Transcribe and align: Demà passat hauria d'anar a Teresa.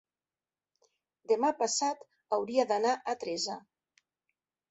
Demà 1.31 1.51
passat 1.59 2.01
hauria 2.37 2.65
d'anar 2.71 2.93
a 3.13 3.17
Teresa. 3.25 3.59